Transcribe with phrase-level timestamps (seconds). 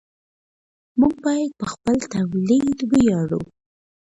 [0.99, 3.41] موږ باید په خپل تولید ویاړو.